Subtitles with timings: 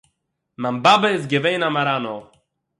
[0.61, 2.21] מיין באַבע איז געווען אַ מאַראַנאָ